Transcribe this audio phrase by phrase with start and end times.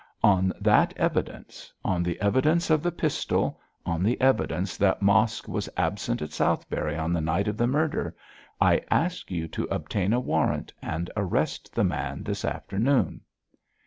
[0.23, 5.69] On that evidence, on the evidence of the pistol, on the evidence that Mosk was
[5.77, 8.15] absent at Southberry on the night of the murder,
[8.59, 13.21] I ask you to obtain a warrant and arrest the man this afternoon.'